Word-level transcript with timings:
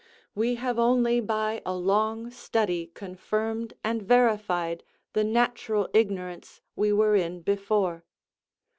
We 0.33 0.55
have 0.55 0.79
only 0.79 1.19
by 1.19 1.61
a 1.63 1.75
long 1.75 2.31
study 2.31 2.87
confirmed 2.87 3.75
and 3.83 4.01
verified 4.01 4.83
the 5.13 5.23
natural 5.23 5.89
ignorance 5.93 6.59
we 6.75 6.91
were 6.91 7.15
in 7.15 7.43
before. 7.43 8.03